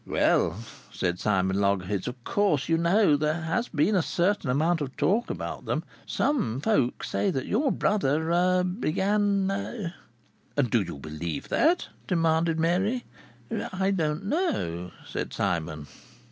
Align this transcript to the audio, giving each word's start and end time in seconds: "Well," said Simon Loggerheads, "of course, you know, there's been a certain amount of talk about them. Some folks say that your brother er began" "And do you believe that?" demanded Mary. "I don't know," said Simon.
"Well," 0.07 0.55
said 0.91 1.19
Simon 1.19 1.61
Loggerheads, 1.61 2.07
"of 2.07 2.23
course, 2.23 2.67
you 2.67 2.75
know, 2.79 3.15
there's 3.15 3.67
been 3.69 3.93
a 3.95 4.01
certain 4.01 4.49
amount 4.49 4.81
of 4.81 4.97
talk 4.97 5.29
about 5.29 5.65
them. 5.65 5.83
Some 6.07 6.59
folks 6.59 7.07
say 7.11 7.29
that 7.29 7.45
your 7.45 7.71
brother 7.71 8.31
er 8.31 8.63
began" 8.63 9.51
"And 10.57 10.71
do 10.71 10.81
you 10.81 10.97
believe 10.97 11.49
that?" 11.49 11.89
demanded 12.07 12.57
Mary. 12.59 13.05
"I 13.71 13.91
don't 13.91 14.25
know," 14.25 14.89
said 15.05 15.33
Simon. 15.33 15.85